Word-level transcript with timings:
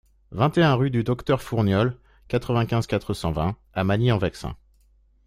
vingt 0.31 0.57
et 0.57 0.63
un 0.63 0.73
rue 0.73 0.89
du 0.89 1.03
Docteur 1.03 1.43
Fourniols, 1.43 1.95
quatre-vingt-quinze, 2.27 2.87
quatre 2.87 3.13
cent 3.13 3.31
vingt 3.33 3.55
à 3.75 3.83
Magny-en-Vexin 3.83 4.57